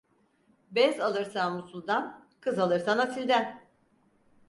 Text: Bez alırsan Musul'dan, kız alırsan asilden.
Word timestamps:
Bez 0.71 0.99
alırsan 0.99 1.53
Musul'dan, 1.55 2.27
kız 2.41 2.59
alırsan 2.59 2.97
asilden. 2.97 3.65